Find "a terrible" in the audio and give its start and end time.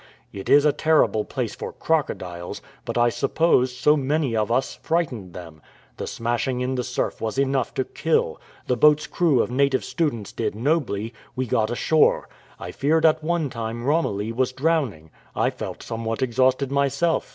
0.65-1.25